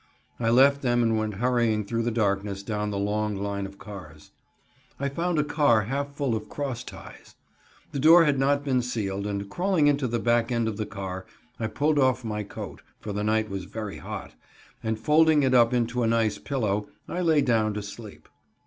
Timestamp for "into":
9.85-10.07, 15.71-16.01